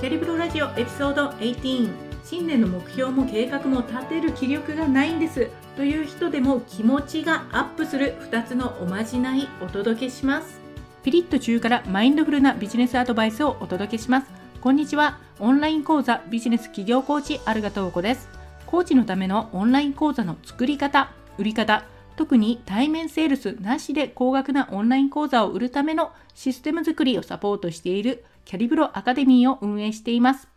[0.00, 1.90] キャリブロラジオエピソード18
[2.22, 5.48] 新年の目標も計画も立てる気力がないんです。
[5.74, 8.14] という人でも気持ちがアップする。
[8.30, 10.60] 2つのおまじないお届けします。
[11.02, 14.28] ピリッと中からマインドフルなビジネスアドバイスをお届けします。
[14.60, 15.18] こんにちは。
[15.40, 18.28] オンライン講座ビジネス企業コーチアルガトーコです。
[18.66, 21.82] コーチのためのオンライン講座の作り方売り方
[22.14, 30.48] 特に対面セールスなしで高額なオンライン講座を売るためのシステム作りをサポートしているキャリブロアカデミーを運営しています。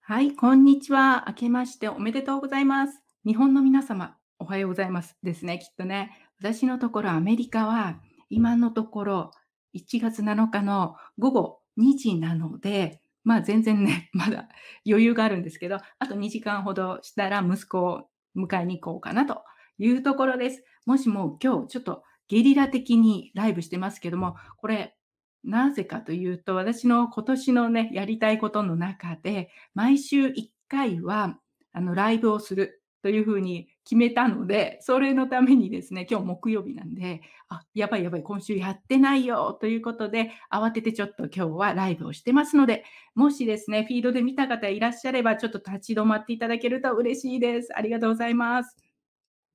[0.00, 1.26] はい、こんにちは。
[1.28, 3.02] 明けましておめでとうございます。
[3.26, 6.26] 日本の皆様、おはようございますですね、きっとね。
[6.40, 9.30] 私のところアメリカは今のところ
[9.74, 14.48] 1月7日の午後2時なので、まあ全然ね、 まだ
[14.86, 19.44] 余裕があるんですけど、あと2時間ほどしたら息子を迎えに行こうかなと
[19.76, 20.64] いうところです。
[20.86, 24.96] もしも今日ちょっとゲリラ的にライブしてますけども、これ
[25.44, 31.38] なぜかというと、私の今年のね、やりたいことの中で、毎週1回は、
[31.72, 42.84] あの、ライブをするというふうに決めたので、それのためにですね、今日木曜日なんで、あ、やばいやばい、今週やってないよということで、慌ててちょっと今日はライブをしてますので、
[43.16, 47.76] もしですね、フィードで見た方いらっしゃれば、ちょっと立ち止まっていただけると嬉しいです。
[47.76, 48.76] ありがとうございます。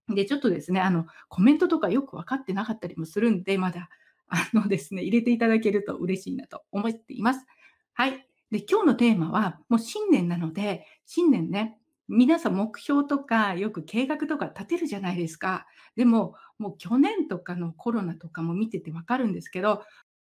[0.09, 3.89] で、ちょっとですね、あの、コメントとかよく分かってなかったりもするんで、まだ
[4.28, 7.45] あのですね、入れていただけると嬉しいなと思っています。
[7.94, 8.28] はい。
[8.52, 15.67] で、今日のテーマは、もう新年なので、新年ね、皆さん目標とかよく計画とか立てるじゃないですか。
[15.95, 19.83] でも、もう去年とかのコロナとかも見ててわかるんですけど、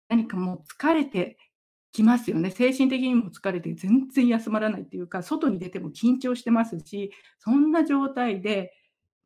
[0.08, 1.36] 何かもう疲れて
[1.92, 2.50] きますよね。
[2.50, 8.72] 精神的にも疲れて全然休まらないっていうか、外に出ても緊張してますし、そんな状態で、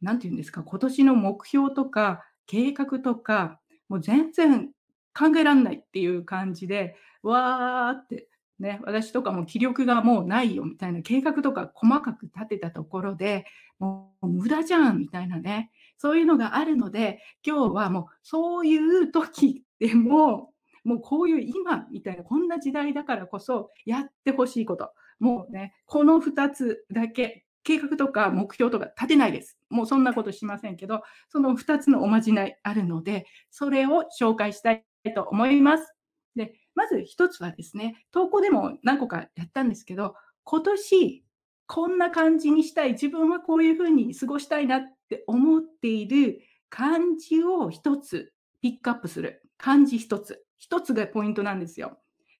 [0.00, 3.59] 何て言うんですか、今年の目標とか計画とか
[3.90, 4.70] もう全然
[5.12, 8.28] 考えらんないっていう感じで、わーって、
[8.60, 13.44] ね、私とかも気力がもうないよみたいな計画とか細かく立てたところで、
[13.80, 20.52] もう無駄じゃんみたいなね、そういうのがあるので、今日はもうそういう時でも、
[20.84, 24.92] もうこういう今みたいな、こんな時代だからこそやってほしいこと。
[25.18, 29.58] もうね、この2つだけ計画とか目標とか立てないです。
[29.68, 34.84] もうそんなことしませんけど、その2つのおまじないあるので、それを紹介したい
[35.14, 35.94] と思います。
[36.36, 41.24] で、まず1つはですね、投稿でも何個かやったんですけど、今年
[41.66, 48.32] こんな感じにしたい、自分はこういうふうに過ごしたいなって思っている漢字を1つ
[48.62, 49.42] ピックアップする。
[49.58, 50.44] 漢字1つ。
[50.68, 51.98] 1つがポイントなんですよ。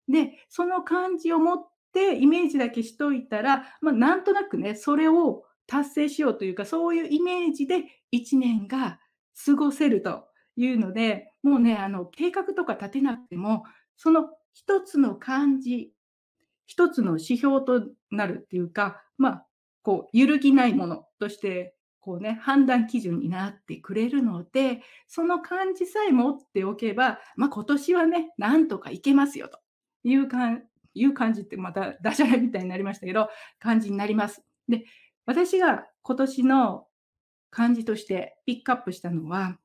[0.08, 8.98] で、その漢字を持っイメージだけしといたら、まあ、なんとなくね、それを達成しようというか、そういうイメージで1年が
[9.44, 13.64] 過ごせるというので、もうね、あの、計画とか立てなくても、
[13.96, 15.92] その一つの漢字、
[16.66, 19.46] 一つの指標となるっていうか、まあ、
[19.82, 29.60] こう、揺るぎないものとして、こうね、判断基準になってくれるので、その漢字さえ持っておけば、まあ、今年はね、なんとかいけますよと
[30.02, 30.64] いう感
[30.94, 33.28] いう感じってまたダジャレみたいになりましたけど、
[33.58, 34.42] 感じになります。
[34.68, 34.84] で、
[35.26, 36.86] 私が今年の
[37.50, 39.58] 漢字としてピックアップしたのは、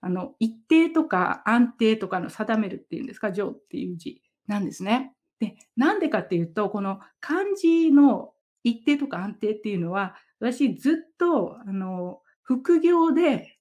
[0.00, 5.14] あの、一定とか安定とかの定めるっていうんですか、上っていう字なんですね。
[5.40, 8.32] で、なんでかっていうと、この漢字の
[8.62, 13.58] 一定とか安定っていうのは、私ずっと、あの、副業で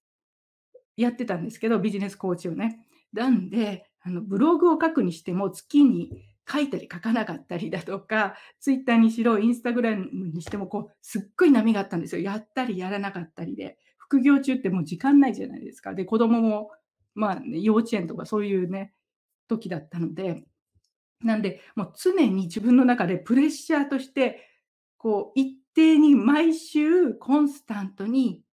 [0.97, 2.87] やってたんですけど、ビジネスコーチをね。
[3.13, 6.11] なんで、あのブログを書くにしても月に
[6.49, 12.21] 書いたり書かなかったりだとか、ツイッターにしろ、インスタグラムにしても、こう、すっごい波があったんですよ。
[12.21, 13.77] やったりやらなかったりで。
[13.97, 15.95] 副業中ってもう時間ないじゃないですか。
[15.95, 16.69] で、子供も、
[17.15, 18.93] まあ、ね、幼稚園とかそういうね、
[19.47, 20.43] 時だったので、
[21.21, 24.47] なんで、もう常に自分の中でプレッシャーとして、
[24.97, 28.43] こう、一定に毎週コンスタントに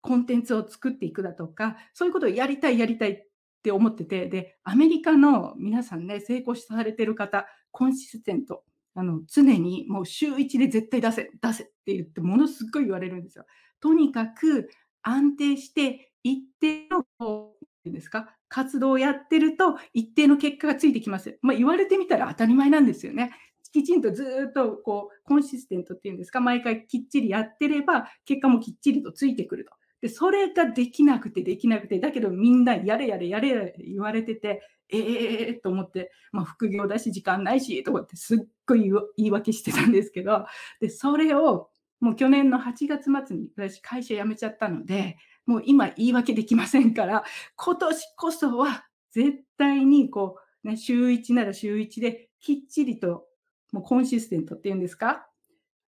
[0.00, 3.27] コンテンツを作っていくだとか、そういうことをやりたい、やりたいっ
[3.68, 13.44] って思ってて、で、アメリカの皆さんね、成功されてる方、コンシステント、あの常にもう週1で絶対出せ、出せって言って、ものすごい言われるんですよ。
[13.80, 14.70] とにかく
[15.02, 21.38] 安定して一定のこうですか活動をやってると一定の結果がついてきます。
[21.42, 23.32] まあ、言われてみたら当たり前なんですよね。
[23.70, 29.72] きちんとずっとこうコンシステントっていうんですか、毎回きっちりやってれば結果もきっちりとついてくると。
[30.00, 34.98] で、それができなくてできなくて、だけどみんなやれやれやれやれ言われてて、え
[35.48, 40.46] えー、と思って、まあ、副業だし時間ないしとかってすっごい言い訳してたんですけど、
[40.80, 41.68] で、それを
[42.00, 45.16] もう去年の8月末に私会社辞めちゃったので、
[45.46, 47.24] もう今言い訳できませんから、
[47.56, 53.26] 今年こそは絶対にこう、ね、週1なら週1できっちりと、
[53.72, 55.26] もうコンシステントっていうんですか？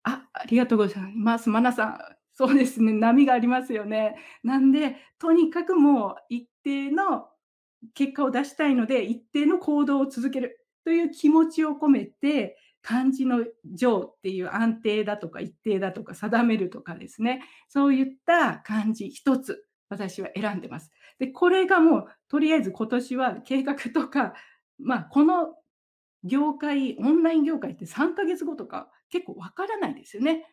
[0.04, 1.50] あ、ありがとうございます。
[1.50, 2.00] マナさん、
[2.34, 4.16] そうですね、波がありますよね。
[4.44, 7.28] なんで、とにかくもう一定の
[7.94, 20.90] 結果を出したいので、一定の行動を続けるという気持ちを込めて、漢字の上っていう安定だとか一定だとか定めるとかですね、そういった漢字一つ、私は選んでます。
[21.20, 24.34] で、これがもうとりあえず今年は計画とか、
[24.80, 25.56] まあ、この
[26.24, 30.46] 業界、オンライン業界って3ヶ月後とか結構わからないですよね。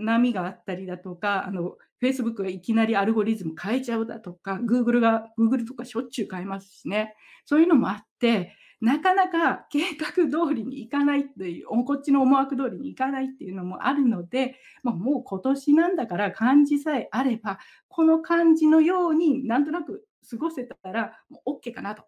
[0.00, 7.14] 波があったりだとか、あの、Facebook がいきなりアルゴリズム変えちゃうだとか、Google が Google とかしょっちゅう変えますしね。
[7.44, 17.58] そういうのもあって、なかなか計画通りにいかないという、こっちの思惑通りにいかないっていうのもあるので、まあ、もう今年なんだから漢字さえあれば、
[17.88, 22.04] この漢字のようになんとなく過ごせたらもう OK かなと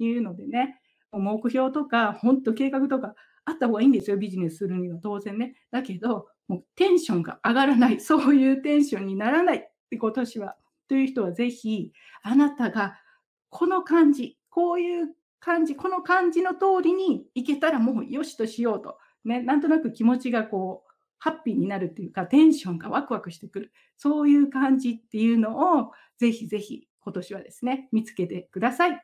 [0.00, 0.80] いうのでね、
[1.12, 3.14] 目標とか、本当計画とか
[3.44, 5.54] あった方がいいんですよ、ビジネスするには当然ね。
[5.70, 9.60] だけど、もうテンションが上がらない、 そういうテンションにならないっ
[9.90, 10.56] て今年は、
[10.88, 12.98] という人はぜひ、あなたが
[13.50, 18.98] この感じ、こういう感じ、この感じの通りにいけたらもうよしとしようと。
[19.24, 23.72] ね、なんとなく気持ちがこう、ハッピーになるっていうか、テンションがワクワクしてくる。
[23.96, 29.02] そういう感じっていうのを、ぜひぜひ今年はですね、見つけてください。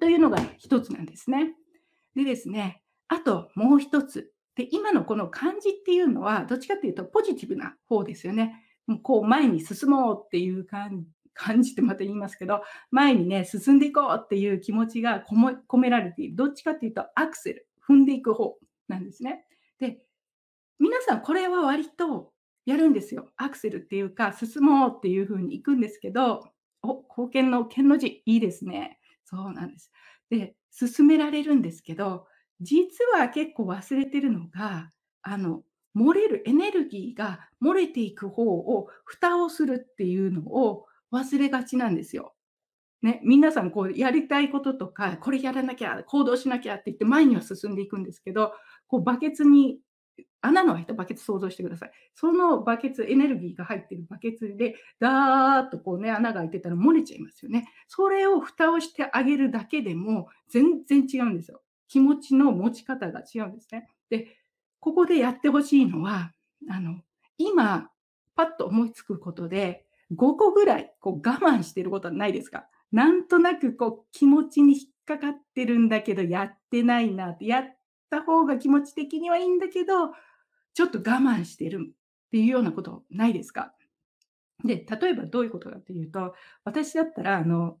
[0.00, 1.54] というのが一つなんですね。
[2.14, 4.32] でですね、あともう一つ。
[4.56, 8.64] で、今のこの漢字っていうのは、どっちかっていうとポジティブな方ですよね。
[8.86, 10.64] もうこう前に進もうっていう
[11.34, 16.36] 感じってまた言いますけど、前にね、進んでいこうっていう気持ちが込められている。
[16.36, 18.58] どっちかっていうとアクセル、踏んでいく方
[18.88, 19.46] なんですね。
[19.78, 20.04] で、
[20.78, 22.32] 皆さんこれは割と
[22.66, 23.30] やるんですよ。
[23.36, 26.52] アクセルっていうか、進もうっていう風に行くんですけど、
[26.82, 28.98] お、貢献の剣の字、いいですね。
[29.24, 29.90] そうなんです。
[30.28, 32.26] で、進められるんですけど、
[32.60, 34.90] 実は結構忘れてるのが、
[35.22, 35.62] あの、
[35.96, 42.34] 漏れるエネルギーが漏れていく方を蓋をするっていうのを忘れがちなんですよ。
[43.02, 48.52] ね、皆さんこうやりたいこととか、これやらなきゃ、行動しなきゃって言って前には進んでいくんですけど、
[48.88, 49.80] こうバケツに
[50.42, 51.92] 穴の開いたバケツ想像してください。
[52.14, 57.66] そのバケツ、エネルギーが入ってるバケツで、ダーッとこうね、穴が開いてたら漏れちゃいますよね。
[57.88, 61.62] それを蓋をしてあげるだけでも全然違うんですよ。
[61.90, 63.88] 気持ちの持ち方が違うんですね。
[64.08, 64.28] で、
[64.78, 66.32] ここでやってほしいのは、
[66.70, 67.02] あの、
[67.36, 67.90] 今、
[68.36, 72.66] パッと思いつくことで、5個ぐらいこう我慢してることはないですか？
[72.90, 77.64] なんとなくこう気持ちに引っかかってるんだけど、やってないなって、やっ
[78.08, 80.12] た方が気持ち的にはいいんだけど、
[80.74, 81.92] ちょっと我慢してるっ
[82.30, 83.74] ていうようなことないですか？
[84.64, 86.34] で、例えばどういうことかっていうと、
[86.64, 87.78] 私だったら、あの、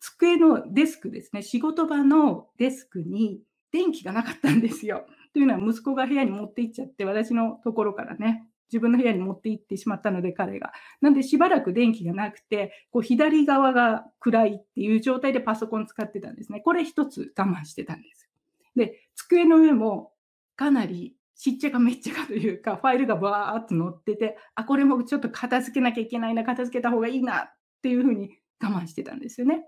[0.00, 3.40] 机のデスクですね、仕事場のデスクに
[3.72, 5.06] 電気がなかったんですよ。
[5.32, 10.72] というのは息子が部屋に持って行っちゃって、私のところからね、自分の部屋に持って行ってしまったので、彼が。
[11.00, 16.60] なんでしばらく電気がなくて、こう左側が暗いっていう状態でパソコン使ってたんですね。
[16.60, 18.28] これ一つ我慢してたんです。
[18.74, 20.12] で、机の上も
[20.56, 29.66] かなりしっちゃかめっちゃかというか、ファイルがバーっと載ってて、あ、これもちょっと片付けなきゃいけないな、片付けた方がいいなっていうふうに我慢してたんですよね。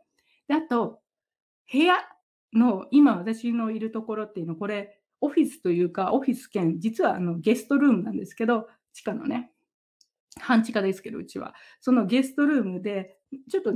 [0.49, 1.01] であと、
[1.73, 1.97] 部屋
[2.55, 9.53] の、今私のいるところっていうの、これ、オフィスというか、オフィス兼、実はあのゲストルームなんですけど、地下のね、
[10.41, 11.55] 半地下ですけど、うちは。
[11.81, 13.19] そのゲストルームで、
[13.51, 13.73] ちょっと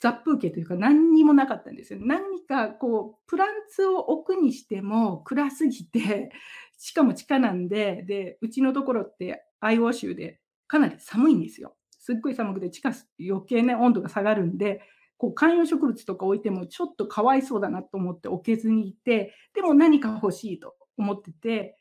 [0.00, 2.00] 雑風景というか何にもなかったんですよ。
[2.02, 6.30] 何かこう、プランツを置くにしても暗すぎて、
[6.78, 11.76] しかも地下なんで、で、うちのところってアイオワ州でかなり寒いんですよ。
[11.90, 14.82] すっごい寒くて地下余計ね、温度が下がるんで、
[15.18, 21.76] こう観葉植物とか置いてもちょっとかわいそうだなと思って置けずにいて、でも何か欲しいと思ってて、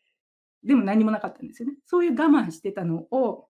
[0.64, 1.76] でも何もなかったんですよね。
[1.86, 3.48] そういう我慢してたのを、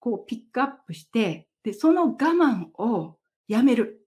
[0.00, 3.18] こうピックアップして、で、その我慢を
[3.48, 4.06] やめる。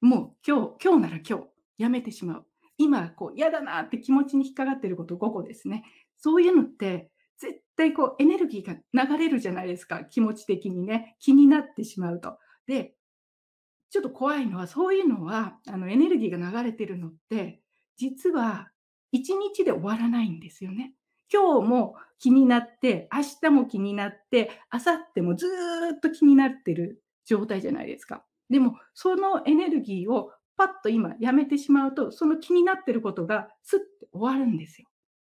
[0.00, 1.44] もう今日、今日なら今日、
[1.78, 2.46] やめてしまう。
[2.78, 5.84] 今、こう嫌だなって気持ちに引っかかってること5個ですね。
[6.16, 10.04] そういうのって、絶対こうエネルギーが流れるじゃないですか。
[10.04, 11.16] 気持ち的にね。
[11.18, 12.38] 気になってしまうと。
[12.66, 12.94] で、
[13.90, 17.60] ちょっと怖いのは、そういうのは、あのエネルギーが流れてるのって、
[17.96, 18.70] 実は
[19.12, 19.18] 1
[19.54, 20.94] 日で終わらないんですよね。
[21.32, 25.46] 今日も気になって、明日も気になって、明後日もず
[25.96, 28.24] っと気になってる状態じゃないですか。
[28.48, 34.88] でも、そのエネルギーをパッと今やめてしまうと、その気になってることがスッて終わるんですよ。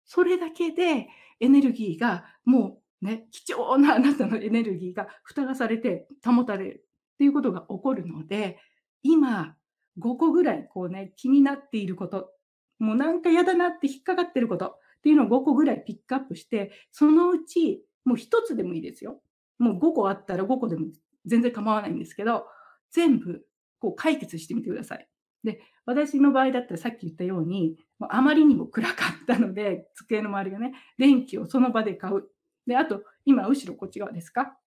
[0.06, 1.08] それだけで
[1.40, 6.86] エネルギーがもうね、貴重なあなたのエネルギーが蓋がされて保たれる
[7.22, 8.58] っていうことが起こるので、
[9.04, 9.56] 今
[10.00, 12.32] 5個ぐらいこうね、気になっていること
[12.80, 19.22] もうなんか嫌だなって引っかかってることっていうのを5個ぐらいピックアップして、そのうちもう1つでもいいですよ。
[19.60, 20.88] もう5個あったら5個でも
[21.28, 22.48] 全然構わないんですけど、
[22.90, 23.46] 全部
[23.78, 25.08] こう解決してみてください。
[25.44, 27.78] で、私の場合だったらさっき言ったように、
[28.10, 32.28] あまりにも暗かったので、机の周りがね、電気をその場で買う。
[32.66, 34.58] で、あと、今、後ろこっち側ですか？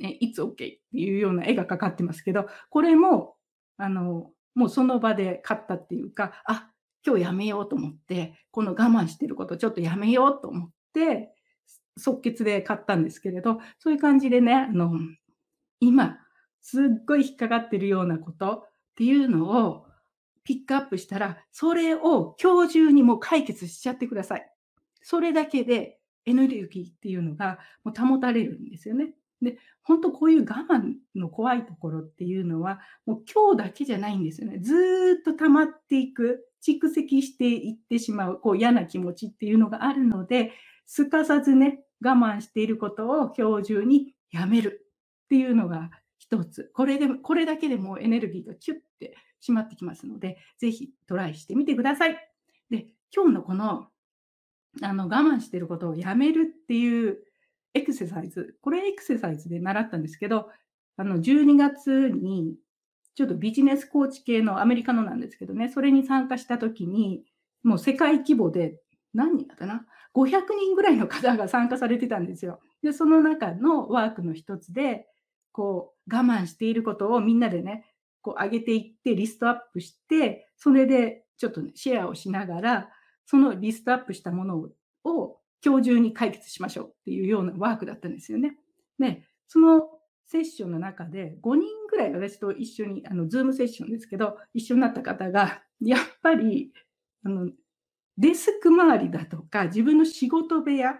[0.00, 3.36] え、It's OK っていうような絵がかかってますけど、これも、
[3.76, 6.70] あの、もうその場で買ったっていうか、あ、
[7.06, 11.34] 今日やめようと思って、この我慢してることちょっとやめようと思って、
[11.96, 14.92] 即決で買ったんですけれど、そういう感じでね、あの、
[15.80, 16.18] 今、
[16.60, 19.86] すっごい引っかかってるようなことっていうのを
[20.44, 24.50] ピックアップしたら、それを今日中にもう解決しちゃってください。
[25.02, 29.12] それだけでエネルギーっていうのがもう保たれるんですよね。
[29.42, 34.58] で、本当こういう我慢の怖いところっていうのは、もう今日だけじゃないんですよね。
[34.58, 40.52] ずっと溜まっていく、蓄積していってしまう、こう嫌な気持ちっていうのがあるので、
[40.86, 44.86] すかさずね、我慢していることを今日中にやめる
[45.24, 46.70] っていうのが一つ。
[46.74, 52.16] これで、これだけでもエネルギーがキュッてしまってきますので、ぜひトライしてみてください。
[52.70, 53.88] で、今日のこの、
[54.82, 57.18] あの、我慢していることをやめるっていう
[57.74, 60.48] エクササイズ、これエクササイズで習ったんですけど、
[60.96, 62.56] あの、12月に、
[63.14, 67.24] ちょっとビジネスコーチ系のアメリカのなんですけどね、それに参加した時に、
[67.62, 68.80] もう世界規模で
[69.14, 72.60] 何人だったな ?500 人ぐらいの方が参加されてたんですよ。
[72.82, 75.06] で、その中のワークの一つで、
[75.52, 77.84] こう、我慢していることをみんなでね、
[78.22, 82.90] こう上げていって、リストアップして、それでちょっと、ね、シェアをしながら、
[83.26, 84.68] そのリストアップしたもの
[85.04, 88.56] を今日中に解決しましょうっていうようなワークだったんですよね。
[88.98, 89.88] で、その
[90.26, 96.72] セッションの中で5人ぐらい私と一緒に、あの、ズームセッションですけど、一緒になった方が、やっぱり、
[97.24, 97.50] あの、
[98.18, 100.96] デスク周りだとか、自分の仕事部屋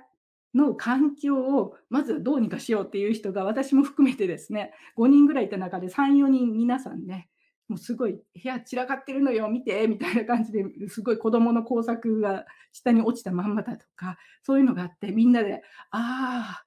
[0.54, 7.28] の環境をまずどうにかしようっていう人が私も含めてですね、5人ぐらいいた中で3、4人皆さんね、
[7.68, 16.64] もうすごい部屋散らかってるのよ、見て、みたいな感じですごい子供の工作が下に落ちたまんまだとか、そういうのがあって、みんなで、ああ、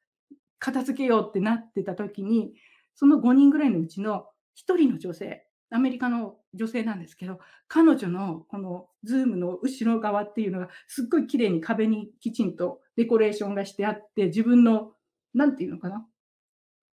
[0.60, 2.53] 片付けようってなってた時に、
[2.93, 14.91] その5人ぐらいのうちの1人の女性、アメリカの女性なんですけど、彼女のこのズームの後ろ側っていうのがすっごい綺麗に壁にきちんとデコレーションがしてあって、自分の、
[15.34, 16.05] なんていうのかな。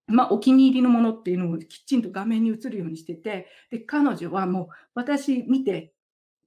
[0.09, 5.93] まあ、お気に入りのものっていうのをきちんと画面に映るようにしてて、で、彼女はもう私見て、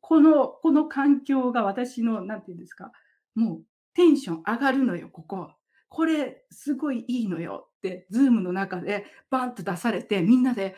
[0.01, 2.91] この、この環境が私の、なんていうんですか、
[3.35, 3.61] もう
[3.93, 5.51] テンション上がるのよ、ここ。
[5.89, 10.75] これ、すごいいいのよって、ズームの中でバンと出されて、みんなで、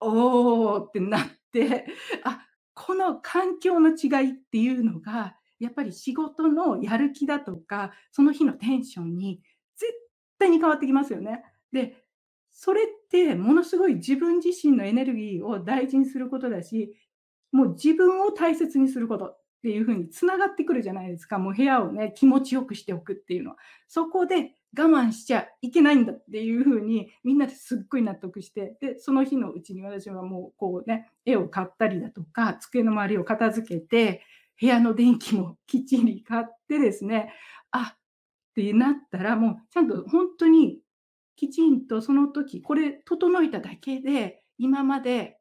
[0.00, 1.86] おーってなって、
[2.24, 9.42] あ、この環境の違いっていうのが、やっぱり仕事のやる気だとか、その日のテンションに
[9.76, 9.92] 絶
[10.38, 11.44] 対に変わってきますよね。
[11.72, 11.96] で、
[12.50, 16.96] それってものすごい自分自身のエネルギーを大事にすることだし、
[17.52, 21.38] もう自分を大切にすることっていうふうにつながってくるじゃないですか。
[21.38, 23.56] もう部屋をね、気持ちよくしておくっていうのは。
[23.88, 34.22] そこで我慢しちゃいけないんだっていうふうにみんなですっごい納得して、で、その日のうちに私はもうこうね、絵を買ったりだとか、机の周りを片付けて、
[34.60, 37.32] 部屋の電気もきっちり買ってですね、
[37.70, 37.98] あっ
[38.54, 40.80] てなったら、もうちゃんと本当に
[41.40, 45.38] きちんとその時、これ整えただけで、今まで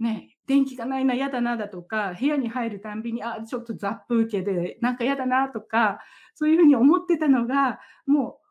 [0.00, 6.00] ね、電気がないな、嫌だなだとか、部屋に入るたんびに、あ、ちょっとザップ受けで、なんか嫌だなとか、
[6.34, 8.46] そういうふうに思ってたのが、もう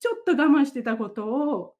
[0.00, 1.74] ちょっと我慢してたことを、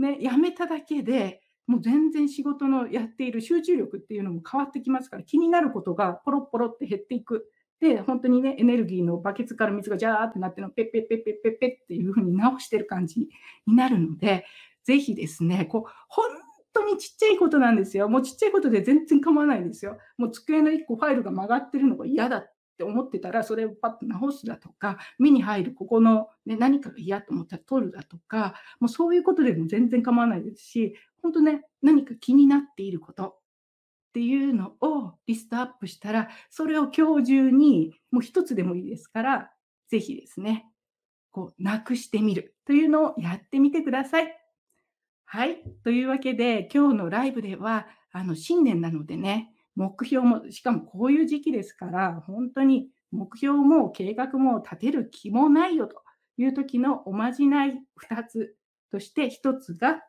[0.00, 7.52] ね、やめただけで、もう全然仕事のやっている集中力っていうのも変わってきますから、気になることがポロポロって減っていく。
[7.80, 13.28] で、本当にね、エネルギーのバケツから水がジャーってなっての、ペッペッペッペッペッペッっていう風に直してる感じ
[13.66, 14.44] になるので、
[14.84, 16.26] ぜひですね、こう、本
[16.72, 18.08] 当にちっちゃいことなんですよ。
[18.08, 19.98] もうちっちゃいことで全然構わないんですよ。
[20.16, 33.37] もう机の1個ファイルが曲がってるのが嫌だって思ってたら、それをパッと直すだとか、目に入るここの、ね、何かが嫌と思ったら取るだとか、もうそういうことでも全然構わないですし、本当ね、何か気になっていること
[34.08, 39.50] っていうのをリストアップしたら、それを今日中にもう一つでもいいですから、
[39.88, 40.66] ぜひですね、
[41.30, 44.34] こう、なくしてみるというのをやってみてください。
[45.24, 45.62] はい。
[45.84, 56.02] というわけで、今日のライブでは、あの、新年なのでね、目標も、しかもこういう時期ですから、本当に目標も計画も立てる気もないよと
[56.38, 58.56] いう時のおまじない2つ
[58.90, 60.02] として1つが、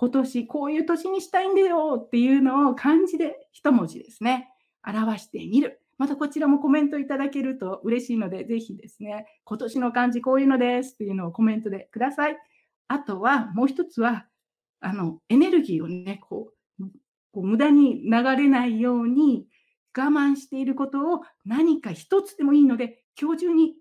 [0.00, 4.48] 今年こういう年にしたいんだよっていうのを漢字で一文字ですね、
[4.82, 5.82] 表してみる。
[5.98, 12.38] またこちらもコメントいただけると嬉しいので、ぜひですね、今年の漢字こういうのですっていうのをコメントでください。
[12.88, 14.24] あとはもう一つは、
[14.80, 16.84] あの、エネルギーをね、こう、
[17.32, 19.44] こう無駄に流れないように
[19.94, 23.74] 我慢していることを何か一つでもいいので、今日中に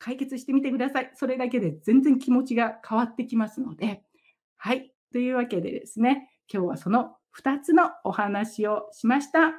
[0.00, 1.12] 解決してみてください。
[1.14, 4.02] それだけで全然気持ちが変わってきますので。
[4.56, 4.92] はい。
[5.12, 9.52] というわけでですね、今日はその2つのお話をしました。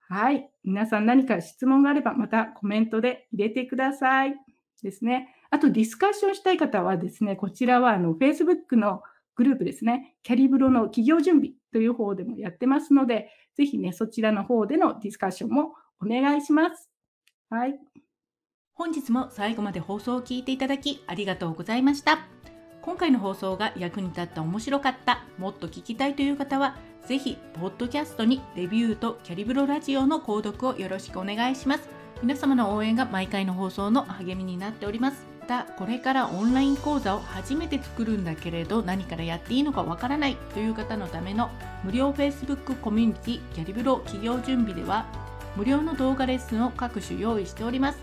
[0.00, 0.50] はい。
[0.64, 4.34] 皆さん何か質問があればまたコメントで入れてください。
[4.82, 5.34] ですね。
[5.50, 9.02] あとディスカッションしたい方はですね、こちらはあの Facebook の
[9.34, 16.90] グループですね、キャリブロの企業準備という方でもやってますので、ぜひね、そちらの方でのディスカッションもお願いします。
[17.50, 17.78] はい。
[18.74, 22.18] 本日も最後まで放送を聞いていただきありがとうございました。
[22.88, 26.74] 今回の放送が役に立った面白かった、もっと聞きたいという方は、
[27.06, 31.86] ぜひ、ポッドキャストにレビューとキャリブロラジオの購読をよろしくお願いします。
[32.22, 35.26] 皆様の応援が毎回の放送の励みになっております。
[35.42, 41.50] また、これからオンライン講座を初めて作るんだけれど、何からやっていいのかわからないという方のための
[41.84, 45.04] 無料 Facebook コミュニティキャリブロ企業準備では、
[45.56, 47.98] 無料の動画レッスンを各種用意しております。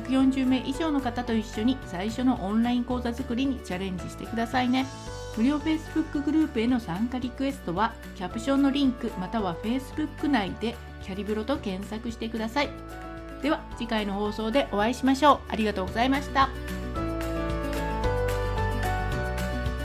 [0.00, 4.86] 140名以上の方と一緒に最初のオンライン講座作りにチャレンジしてくださいね。
[5.36, 12.70] 無料 Facebook グループへの参加リクエストはキャプションのリンクまたは Facebook 内でキャリブロと検索してください。
[13.42, 15.38] では次回の放送でお会いしましょう。
[15.48, 16.48] ありがとうございました。